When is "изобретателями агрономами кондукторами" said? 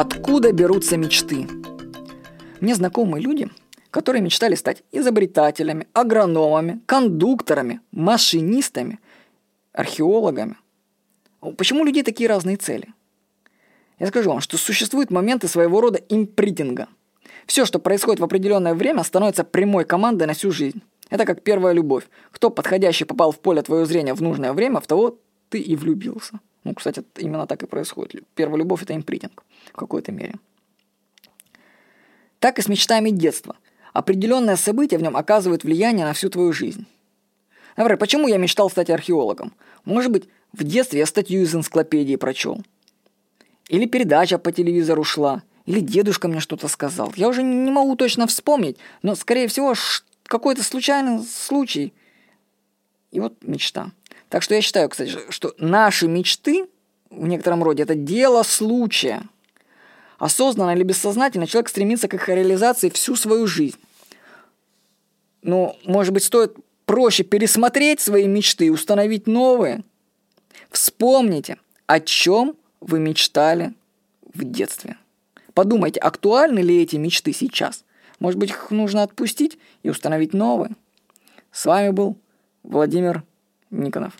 4.92-7.80